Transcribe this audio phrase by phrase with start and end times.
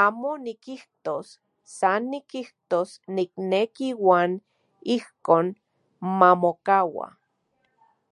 [0.00, 1.26] Amo nikijtos,
[1.76, 4.30] san nikijtos nikneki uan
[4.96, 5.46] ijkon
[6.18, 7.06] mamokaua.